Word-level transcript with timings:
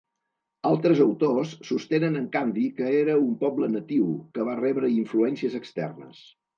Altres 0.69 1.01
autors 1.05 1.51
sostenen 1.73 2.17
en 2.23 2.27
canvi 2.37 2.65
que 2.81 2.89
era 3.03 3.21
un 3.29 3.31
poble 3.45 3.71
natiu, 3.77 4.11
que 4.35 4.51
va 4.53 4.61
rebre 4.67 4.95
influències 4.99 5.65
externes. 5.65 6.31